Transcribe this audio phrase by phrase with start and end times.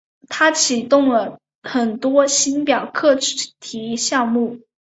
[0.29, 4.61] 他启动了很多星表课题项目。